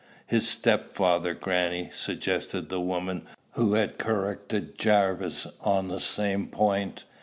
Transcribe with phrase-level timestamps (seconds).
[0.25, 7.03] "His step father, grannie," suggested the woman who had corrected Jarvis on the same point.